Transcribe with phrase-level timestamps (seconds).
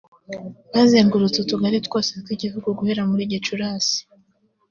[0.73, 3.97] Bazengurutse utugari twose tw’igihugu guhera muri Gicurasi